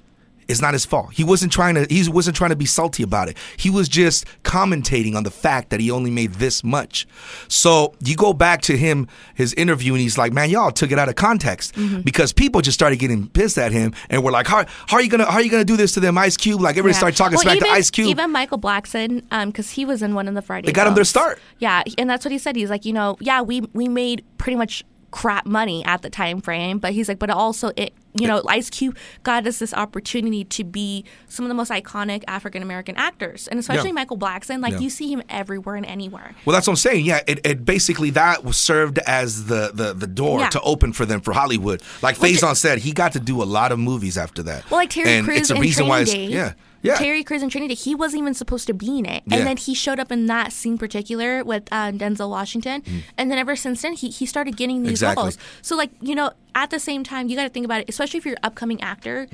[0.48, 1.14] It's not his fault.
[1.14, 1.86] He wasn't trying to.
[1.90, 3.38] He wasn't trying to be salty about it.
[3.58, 7.08] He was just commentating on the fact that he only made this much.
[7.48, 11.00] So you go back to him, his interview, and he's like, "Man, y'all took it
[11.00, 12.02] out of context Mm-hmm.
[12.02, 15.10] because people just started getting pissed at him, and we're like, how, how are you
[15.10, 16.62] gonna how are you gonna do this to them, Ice Cube?
[16.62, 16.98] Like everybody Yeah.
[16.98, 18.08] started talking Well, smack even, to Ice Cube.
[18.10, 20.66] Even Michael Blackson, because he was in one of the Friday.
[20.68, 21.40] They got him their start.
[21.60, 22.56] Yeah, and that's what he said.
[22.56, 26.42] He's like, you know, yeah, we we made pretty much crap money at the time
[26.42, 30.44] frame, but he's like, but also it, you know, Ice Cube got us this opportunity
[30.46, 33.94] to be some of the most iconic African American actors, and especially Yeah.
[33.94, 34.60] Michael Blackson.
[34.62, 34.80] Like Yeah.
[34.80, 36.34] you see him everywhere and anywhere.
[36.46, 37.06] Well, that's what I'm saying.
[37.06, 40.50] Yeah, it, it basically that was served as the the, the door Yeah.
[40.50, 41.84] to open for them for Hollywood.
[42.02, 44.70] Like Faison said, he got to do a lot of movies after that.
[44.72, 46.02] Well, like Terry and Crews it's a reason why.
[46.02, 46.26] It's, Day.
[46.26, 46.96] yeah, yeah.
[46.96, 49.38] Terry Crews in Trinity, he wasn't even supposed to be in it, Yeah.
[49.38, 52.84] and then he showed up in that scene particular with uh, Denzel Washington,
[53.18, 55.16] and then ever since then he he started getting these Mm.
[55.16, 55.24] Exactly.
[55.24, 55.38] roles.
[55.64, 58.20] So like you know, at the same time, you got to think about it, especially
[58.20, 59.28] if you're an upcoming actor.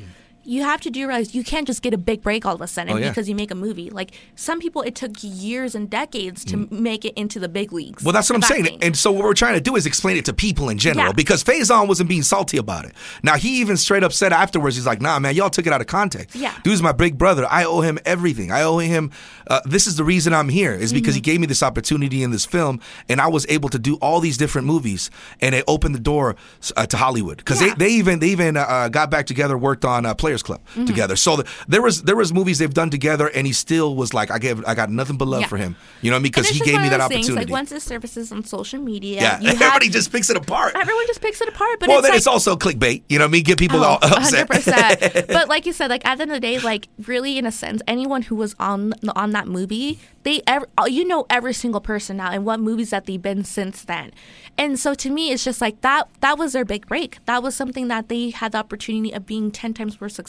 [0.50, 2.68] You have to do realize you can't just get a big break all of a
[2.68, 3.10] sudden Oh, yeah.
[3.10, 3.90] because you make a movie.
[3.90, 8.02] Like some people, it took years and decades to make it into the big leagues.
[8.02, 8.06] Mm.
[8.06, 8.80] Well, that's what I'm saying.
[8.82, 11.12] And so what we're trying to do is explain it to people in general Yeah.
[11.14, 12.94] because Faison wasn't being salty about it.
[13.22, 15.82] Now he even straight up said afterwards, he's like, "Nah, man, y'all took it out
[15.82, 16.36] of context.
[16.36, 16.54] Yeah.
[16.64, 17.46] dude's my big brother.
[17.50, 18.52] I owe him everything.
[18.52, 19.12] I owe him.
[19.48, 21.16] Uh, this is the reason I'm here is because Mm-hmm.
[21.16, 24.20] he gave me this opportunity in this film, and I was able to do all
[24.20, 25.10] these different movies,
[25.42, 26.36] and it opened the door
[26.78, 27.74] uh, to Hollywood because Yeah.
[27.76, 30.86] they, they even they even uh, got back together, worked on uh, Players Club Mm-hmm.
[30.86, 31.15] together.
[31.15, 34.32] So th- there was there was movies they've done together, and he still was like,
[34.32, 35.47] I gave I got nothing but love Yeah.
[35.47, 35.75] for him.
[36.02, 36.32] You know what I mean?
[36.32, 37.45] Because he gave me that things, opportunity.
[37.45, 40.73] Like once it surfaces on social media, Yeah, you have- everybody just picks it apart.
[40.75, 41.80] everyone just picks it apart.
[41.80, 43.04] But well, it's then like, it's also clickbait.
[43.10, 43.43] You know what I mean?
[43.43, 44.47] Get people all Oh, upset.
[44.47, 45.28] 100%.
[45.34, 47.52] but like you said, like at the end of the day, like really in a
[47.52, 52.17] sense, anyone who was on on that movie, they ever you know every single person
[52.17, 54.12] now and what movies that they've been since then.
[54.58, 56.10] And so to me, it's just like that.
[56.21, 57.23] That was their big break.
[57.25, 60.29] That was something that they had the opportunity of being ten times more successful.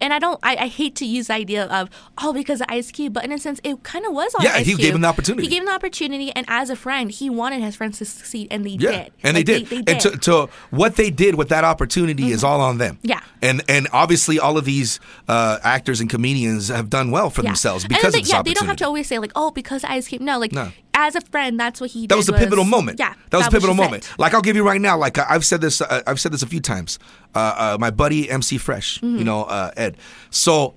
[0.00, 0.38] And I don't.
[0.42, 3.32] I, I hate to use the idea of oh because of Ice Cube, but in
[3.32, 4.80] a sense, it kind of was on Yeah, Ice he Cube.
[4.80, 5.42] gave him the opportunity.
[5.44, 8.48] He gave him the opportunity, and as a friend, he wanted his friends to succeed,
[8.50, 9.12] and they Yeah, did.
[9.22, 9.66] and Like, they did.
[9.68, 10.00] They, and did.
[10.00, 12.98] to, to what they did with that opportunity is all on them.
[13.02, 13.20] Yeah.
[13.42, 17.50] and and obviously all of these uh, actors and comedians have done well for Yeah.
[17.50, 18.50] themselves And because they, of this yeah, opportunity.
[18.50, 20.70] they don't have to always say like, "Oh, because Ice Cube." No, like No.
[20.94, 22.02] As a friend, that's what he.
[22.02, 22.10] Did.
[22.10, 22.98] That was a pivotal moment.
[22.98, 24.08] Yeah, that was a pivotal moment.
[24.18, 24.96] Like I'll give you right now.
[24.96, 25.80] Like I- I've said this.
[25.80, 26.98] Uh, I've said this a few times.
[27.34, 27.38] Uh,
[27.74, 29.18] uh, my buddy MC Fresh, Mm-hmm.
[29.18, 29.96] you know uh, Ed.
[30.30, 30.74] So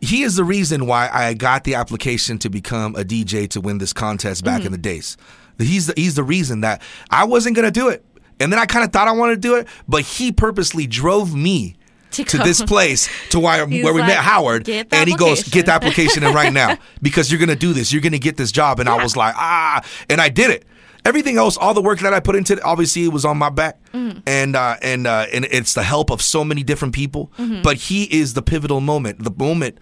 [0.00, 3.78] he is the reason why I got the application to become a DJ to win
[3.78, 4.66] this contest back Mm-hmm.
[4.66, 5.16] in the days.
[5.58, 8.04] He's the, he's the reason that I wasn't gonna do it,
[8.38, 11.34] and then I kind of thought I wanted to do it, but he purposely drove
[11.34, 11.74] me.
[12.12, 15.66] To To this place, to why He's where we met Howard, and he goes, "Get
[15.66, 17.92] the application." in right now because you're gonna do this.
[17.92, 20.64] You're gonna get this job." And I was like, "Ah!" And I did it.
[21.04, 23.50] Everything else, all the work that I put into it, obviously it was on my
[23.50, 24.18] back, Mm-hmm.
[24.26, 27.30] and uh, and uh, and it's the help of so many different people.
[27.38, 27.62] Mm-hmm.
[27.62, 29.78] But he is the pivotal moment, the moment,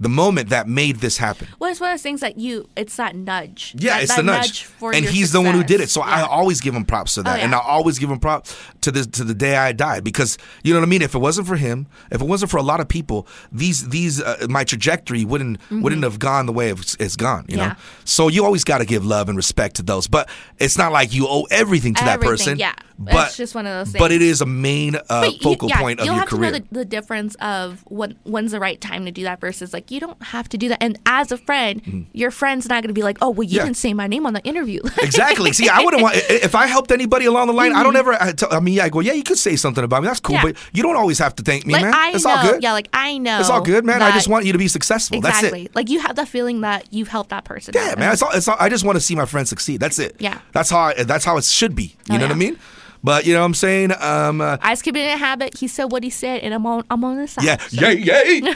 [0.00, 1.48] the moment that made this happen.
[1.58, 2.68] Well, it's one of those things that you.
[2.76, 3.74] It's that nudge.
[3.76, 5.88] Yeah, that, it's that the nudge, for and he's the one who did it.
[5.88, 5.92] success.
[5.92, 7.44] So I always give him props to that, Oh, yeah.
[7.44, 10.72] and I always give him props to this to the day I die because you
[10.72, 11.02] know what I mean.
[11.02, 14.22] If it wasn't for him, if it wasn't for a lot of people, these these
[14.22, 17.44] uh, my trajectory wouldn't wouldn't have gone the way it's, it's gone.
[17.48, 17.60] You Mm-hmm.
[17.60, 17.68] Yeah.
[17.70, 20.92] know, so you always got to give love and respect to those, but it's not
[20.92, 22.56] like you owe everything to that person.
[22.58, 22.74] yeah.
[22.98, 24.00] but It's just one of those things.
[24.00, 26.52] But it is a main uh, you- focal yeah, point of you'll your have career.
[26.52, 29.72] to know the, the difference of when when's the right time to do that versus
[29.72, 30.82] like you don't have to do that.
[30.82, 33.56] And as a friend, your friend's not going to be like, "Oh, well, you Mm-hmm.
[33.56, 33.64] Yeah.
[33.64, 35.52] didn't say my name on the interview." Exactly.
[35.52, 37.72] See, I wouldn't want if I helped anybody along the line.
[37.74, 38.12] I don't ever.
[38.20, 40.08] I, tell, I mean, yeah, I go, yeah, you could say something about me.
[40.08, 40.46] That's cool, Mm-hmm.
[40.48, 40.52] Yeah.
[40.52, 41.94] but you don't always have to thank me, like man.
[41.94, 42.62] I it's know, all good.
[42.62, 43.40] yeah, like I know.
[43.40, 44.02] It's all good, man.
[44.02, 45.18] I just want you to be successful.
[45.18, 45.50] exactly.
[45.50, 45.74] That's it.
[45.76, 47.72] Like you have the feeling that you've helped that person.
[47.74, 48.12] Yeah, man.
[48.12, 49.80] It's all, it's all, I just want to see my friends succeed.
[49.80, 50.16] That's it.
[50.18, 50.38] Yeah.
[50.52, 50.78] That's how.
[50.78, 51.96] I, that's how it should be.
[52.08, 52.58] You Oh, know what I mean?
[53.02, 53.92] But you know what I'm saying?
[54.00, 55.56] Um, uh, Ice Cube didn't have it.
[55.58, 56.84] He said what he said, and I'm on.
[56.90, 57.44] I'm on his side.
[57.44, 57.94] yeah, So- yay,
[58.40, 58.40] yay.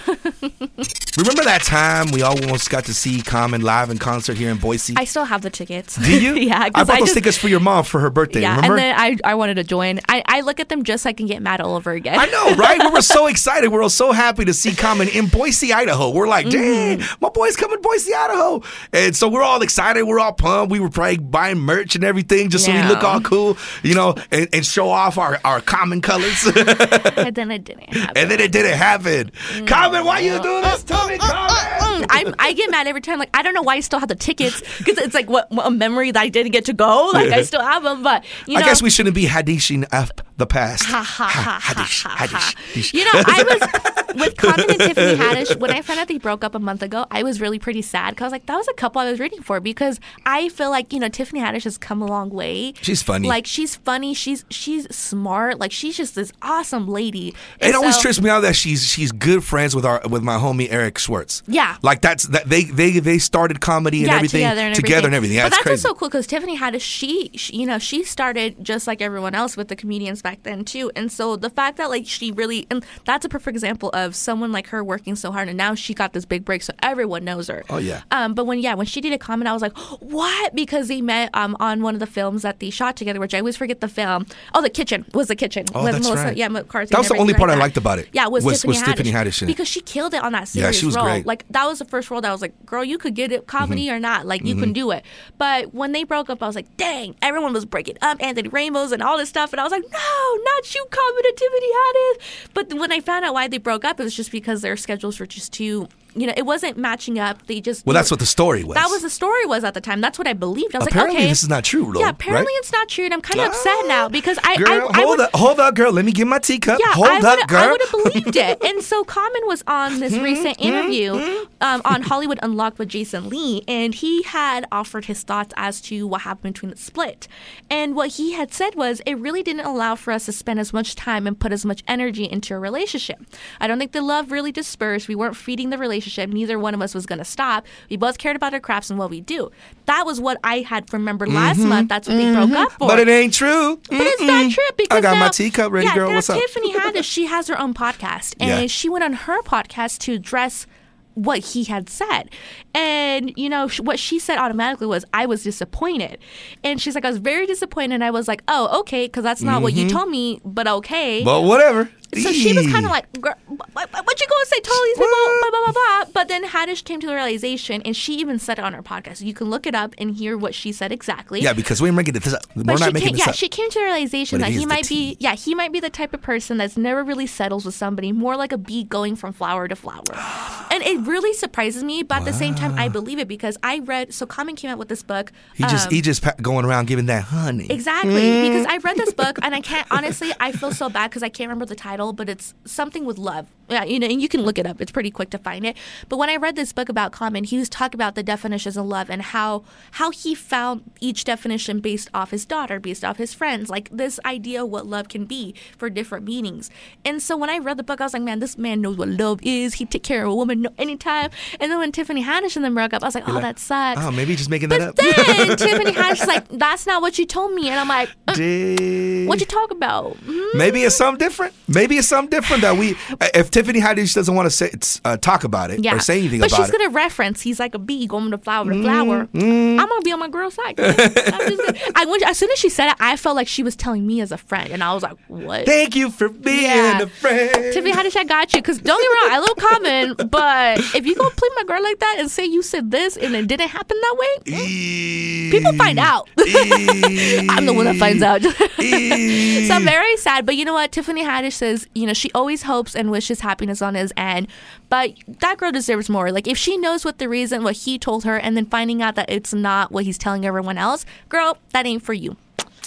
[1.19, 4.95] Remember that time we almost got to see Common live in concert here in Boise?
[4.97, 5.97] I still have the tickets.
[5.97, 6.35] Do you?
[6.37, 8.41] yeah, I bought those just- tickets for your mom for her birthday.
[8.41, 8.79] Yeah, remember?
[8.79, 10.01] and then I, I wanted to join.
[10.09, 12.19] I, I look at them just so I can get mad all over again.
[12.19, 12.79] I know, right?
[12.81, 13.69] We were so excited.
[13.69, 16.11] We were all so happy to see Common in Boise, Idaho.
[16.11, 17.17] We're like, dang, Mm-hmm.
[17.21, 18.63] my boy's coming to Boise, Idaho.
[18.93, 20.05] And so we're all excited.
[20.05, 20.71] We're all pumped.
[20.73, 24.15] We were probably buying merch and everything just so we look all cool, you know,
[24.33, 26.45] and, and show off our, our Common colors.
[26.57, 28.17] and then it didn't happen.
[28.17, 29.31] and then it didn't happen.
[29.55, 29.67] Mm.
[29.67, 31.83] Common, why you doing this to uh, me, uh, uh, Common?
[32.03, 33.19] Mm, I'm, I get mad every time.
[33.19, 35.71] Like I don't know why I still have the tickets because it's like what a
[35.71, 37.11] memory that I didn't get to go.
[37.23, 38.61] Like I still have them, but you know.
[38.61, 40.85] I guess we shouldn't be hadishing up the past.
[40.85, 42.55] Ha ha ha ha Hadish, ha, ha.
[42.75, 42.95] hadish.
[42.95, 46.43] You know, I was with Common and Tiffany Haddish when I found out they broke
[46.43, 47.07] up a month ago.
[47.11, 49.21] I was really pretty sad because I was like, that was a couple I was
[49.21, 52.73] rooting for because I feel like you know Tiffany Haddish has come a long way.
[52.81, 53.29] She's funny.
[53.29, 54.15] Like she's funny.
[54.23, 55.59] She's she's smart.
[55.59, 57.29] Like she's just this awesome lady.
[57.59, 60.37] It And always trips me out that she's she's good friends with our with my
[60.37, 61.43] homie Eric Schwartz.
[61.47, 61.77] Yeah.
[61.83, 65.15] like that's that they they they started comedy and yeah, everything together and together and
[65.15, 65.37] everything.
[65.39, 65.87] Yeah, but that's crazy.
[65.89, 69.57] also cool because Tiffany Haddish, she, she, you know, she started just like everyone else
[69.57, 70.91] with the comedians back then too.
[70.95, 74.53] And so the fact that like she really, and that's a perfect example of someone
[74.53, 77.49] like her working so hard, and now she got this big break, so everyone knows
[77.49, 77.65] her.
[77.69, 78.03] Oh, yeah.
[78.11, 80.55] Um, but when yeah, when she did a comment, I was like, what?
[80.55, 83.39] Because they met um on one of the films that they shot together, which I
[83.39, 84.12] always forget the film.
[84.55, 85.67] Oh, the kitchen was the kitchen.
[85.75, 86.37] Oh, with that's Melissa, right.
[86.37, 86.93] Yeah, McCarthy.
[86.93, 88.83] That was the only part like I liked about it, Yeah, was, was- Tiffany was
[88.83, 91.05] Tiffany Haddish because she killed it on that Yeah, serious she was role.
[91.05, 91.27] great.
[91.27, 93.47] Like that was the first role that I was like, girl, you could get it
[93.47, 93.95] comedy Mm-hmm.
[93.97, 94.27] or not.
[94.27, 95.05] Like you can do it.
[95.39, 98.93] But when they broke up, I was like, dang, everyone was breaking up, Anthony Ramos
[98.93, 102.49] and all this stuff, and I was like, no, not you, and Tiffany Haddish.
[102.55, 105.19] But when I found out why they broke up, it was just because their schedules
[105.21, 107.47] were just too you know, it wasn't matching up.
[107.47, 108.75] They just Well, that's what the story was.
[108.75, 110.01] that was the story was at the time.
[110.01, 110.75] That's what I believed.
[110.75, 112.01] I was Apparently, like, okay, this is not true, though.
[112.01, 112.59] yeah, apparently right?
[112.59, 115.09] it's not true, and I'm kind of upset now because I, Girl, I, I hold
[115.19, 115.93] would, up, hold up, girl.
[115.93, 116.79] Let me get my teacup.
[116.81, 117.59] yeah, hold I up, girl.
[117.61, 118.63] I would have believed it.
[118.65, 121.15] And so Common was on this Hmm, recent interview
[121.61, 126.07] um, on Hollywood Unlocked with Jason Lee, and he had offered his thoughts as to
[126.07, 127.29] what happened between the split.
[127.71, 130.73] And what he had said was it really didn't allow for us to spend as
[130.73, 133.19] much time and put as much energy into a relationship.
[133.61, 135.09] I don't think the love really dispersed.
[135.09, 136.02] We weren't feeding the relationship.
[136.33, 137.67] Neither one of us was going to stop.
[137.91, 139.51] We both cared about our crafts and what we do.
[139.87, 141.89] That was what I had remembered last month.
[141.89, 142.79] That's what they broke up for.
[142.79, 142.87] Mm-hmm.
[142.89, 143.77] but it ain't true.
[143.89, 146.09] But it's not true because I got my teacup ready, yeah, girl.
[146.09, 146.39] now What's up?
[146.39, 148.67] Tiffany Haddish, she has her own podcast, and Yeah.
[148.67, 150.67] she went on her podcast to address
[151.15, 152.31] what he had said,
[152.75, 156.19] and you know sh- what she said automatically was, "I was disappointed,"
[156.65, 159.43] and she's like, "I was very disappointed," and I was like, "Oh, okay, because that's
[159.43, 161.25] not what you told me, but okay." Mm-hmm.
[161.27, 161.91] But whatever.
[162.15, 164.97] So she was kind of like, what, what, you going to say to all these
[164.97, 165.09] people?
[165.41, 166.13] Blah, blah, blah, blah.
[166.13, 169.23] But then Haddish came to the realization, and she even said it on her podcast.
[169.23, 171.41] You can look it up and hear what she said exactly.
[171.41, 172.43] Yeah, because we're making this up.
[172.55, 173.35] We're But not making came, this yeah, up.
[173.35, 175.15] she came to the realization But that he might tea.
[175.15, 178.13] be, yeah, he might be the type of person that's never really settles with somebody,
[178.13, 180.03] more like a bee going from flower to flower.
[180.71, 183.79] and it really surprises me, but at the same time, I believe it because I
[183.79, 184.13] read.
[184.13, 185.33] So Common came out with this book.
[185.55, 187.67] he just um, he just pa- going around giving that honey.
[187.71, 190.31] Exactly, because I read this book and I can't honestly.
[190.41, 193.47] I feel so bad because I can't remember the title, but it's something with love.
[193.73, 194.81] Yeah, you know, and you can look it up.
[194.81, 195.77] It's pretty quick to find it.
[196.09, 198.87] But when I read this book about Common, he was talking about the definitions of
[198.87, 203.33] love and how how he found each definition based off his daughter, based off his
[203.35, 206.71] friends, like this idea of what love can be for different meanings.
[207.05, 209.09] And so when I read the book, I was like, man, this man knows what
[209.09, 209.75] love is.
[209.75, 211.31] He take care of a woman anytime.
[211.61, 214.01] And then when Tiffany Haddish and them broke up, I was like, oh, that sucks.
[214.03, 214.97] Oh, maybe just making that But up.
[215.27, 217.69] then Tiffany Haddish's like, that's not what you told me.
[217.69, 220.17] And I'm like, uh, what you talk about?
[220.25, 220.59] Hmm?
[220.59, 221.55] Maybe it's something different.
[221.69, 222.97] Maybe it's something different that we.
[223.35, 224.71] If Tiffany Haddish doesn't want to say
[225.05, 225.97] uh, talk about it Yeah.
[225.97, 228.31] or say anything but about she's it, Mm, gonna reference he's like a bee going
[228.31, 229.29] to flower to flower.
[229.35, 230.79] I'm gonna be on my girl's side.
[230.79, 233.63] I'm just gonna- I went, as soon as she said it, I felt like she
[233.63, 236.63] was telling me as a friend, and I was like, "What?" thank you for being
[236.63, 237.01] Yeah.
[237.03, 237.51] a friend.
[237.73, 238.61] Tiffany Haddish, I got you.
[238.61, 241.83] Because don't get me wrong, I love Common, but if you go play my girl
[241.83, 245.99] like that and say you said this and it didn't happen that way, people find
[245.99, 246.29] out.
[246.39, 248.43] I'm the one that finds out.
[248.43, 250.47] so I'm very sad.
[250.47, 250.93] But you know what?
[250.93, 254.49] Tiffany Haddish says, you know, she always hopes and wishes happiness on his end.
[254.89, 256.33] But that girl deserves more.
[256.33, 259.15] Like, if she knows what the reason, what he told her, and then finding out
[259.17, 262.37] that it's not what he's telling everyone else, girl, that ain't for you.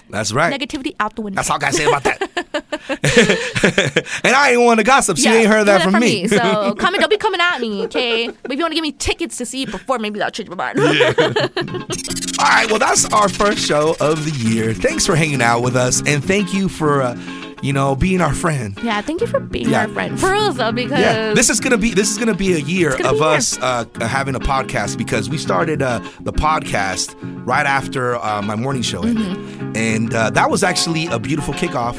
[0.09, 0.53] That's right.
[0.53, 1.37] Negativity out the window.
[1.37, 2.21] That's all I gotta say about that.
[4.23, 5.17] and I ain't one to gossip.
[5.17, 6.27] So you ain't heard hear that from me.
[6.27, 8.27] So Common, don't be coming at me, okay?
[8.27, 10.55] But if you want to give me tickets to see before, maybe that'll change my
[10.55, 10.79] mind.
[12.39, 14.73] All right, well, that's our first show of the year.
[14.73, 17.15] Thanks for hanging out with us, and thank you for, uh,
[17.61, 18.77] you know, being our friend.
[18.83, 19.81] yeah, thank you for being Yeah.
[19.81, 20.19] our friend.
[20.19, 22.91] For real though, because Yeah, this is gonna be this is gonna be a year
[22.91, 23.23] of be a year.
[23.23, 27.15] us uh, having a podcast because we started uh, the podcast
[27.45, 29.75] right after uh, my morning show ended, Mm-hmm.
[29.75, 31.95] and uh, that was actually a beautiful kickoff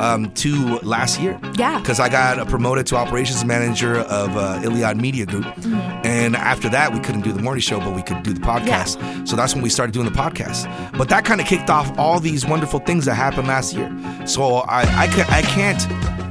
[0.00, 1.38] um, to last year.
[1.56, 1.78] Yeah.
[1.80, 6.06] because I got promoted to operations manager of uh, Iliad Media Group, Mm-hmm.
[6.06, 9.26] and after that we couldn't do the morning show, but we could do the podcast.
[9.28, 10.66] So that's when we started doing the podcast.
[10.96, 13.88] But that kind of kicked off all these wonderful things that happened last year.
[14.26, 15.82] So I I, ca- I can't.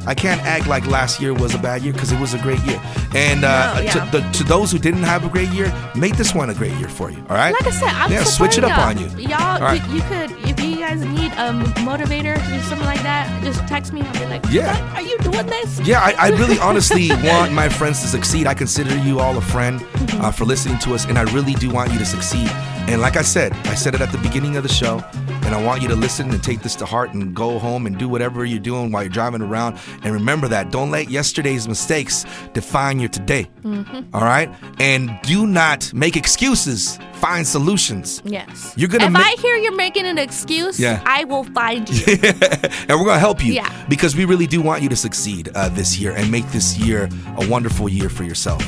[0.07, 2.61] I can't act like last year was a bad year because it was a great
[2.63, 2.79] year.
[3.13, 3.91] And uh, No, yeah.
[3.91, 6.71] to, the, to those who didn't have a great year, make this one a great
[6.75, 7.17] year for you.
[7.29, 7.51] All right?
[7.51, 9.07] like I said, I'm yeah, switch it up on you.
[9.17, 9.41] y'all.
[9.41, 9.85] All right.
[9.89, 11.51] you, you could, if you guys need a
[11.83, 14.01] motivator or something like that, just text me.
[14.01, 14.95] I'll be like, Yeah.
[14.95, 15.79] Are you doing this?
[15.81, 18.47] Yeah, I, I really honestly want my friends to succeed.
[18.47, 20.21] I consider you all a friend Mm-hmm.
[20.25, 22.47] uh, for listening to us, and I really do want you to succeed.
[22.87, 25.03] And like I said, I said it at the beginning of the show,
[25.43, 27.97] and I want you to listen and take this to heart and go home and
[27.97, 29.77] do whatever you're doing while you're driving around.
[30.03, 33.47] And remember that don't let yesterday's mistakes define your today.
[33.63, 34.15] Mm-hmm.
[34.15, 34.49] All right?
[34.79, 38.21] And do not make excuses, find solutions.
[38.25, 38.73] Yes.
[38.77, 41.01] You're gonna If ma- I hear you're making an excuse, Yeah.
[41.05, 42.03] I will find you.
[42.23, 43.69] and we're going to help you Yeah.
[43.89, 47.09] because we really do want you to succeed uh, this year and make this year
[47.37, 48.63] a wonderful year for yourself.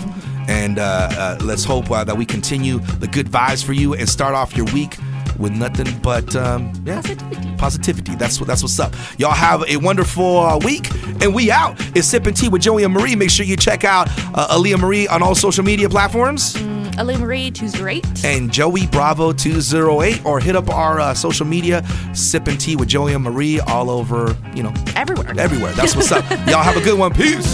[0.49, 4.09] And uh, uh, let's hope uh, that we continue the good vibes for you and
[4.09, 4.97] start off your week
[5.38, 7.55] with nothing but um, yeah, Positivity.
[7.57, 8.15] positivity.
[8.15, 8.93] That's what that's what's up.
[9.17, 11.75] Y'all have a wonderful uh, week, and we out.
[11.95, 13.15] It's sipping tea with Joey and Marie.
[13.15, 16.57] Make sure you check out uh, Aaliyah Marie on all social media platforms
[16.99, 18.05] Ali Marie, two's great.
[18.25, 21.81] and Joey Bravo 208 or hit up our uh, social media,
[22.13, 25.33] Sipping Tea with Joey and Marie all over, you know, Everywhere.
[25.39, 25.71] everywhere.
[25.73, 26.29] That's what's up.
[26.47, 27.13] Y'all have a good one.
[27.13, 27.47] Peace.